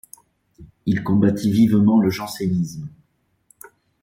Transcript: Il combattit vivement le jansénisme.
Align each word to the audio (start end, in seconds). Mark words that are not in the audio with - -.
Il 0.87 1.03
combattit 1.03 1.51
vivement 1.51 1.99
le 1.99 2.09
jansénisme. 2.09 2.89